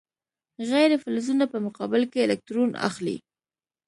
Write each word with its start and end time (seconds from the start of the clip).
غیر 0.69 0.91
فلزونه 1.03 1.45
په 1.51 1.57
مقابل 1.65 2.01
کې 2.11 2.23
الکترون 2.25 2.71
اخلي. 2.87 3.17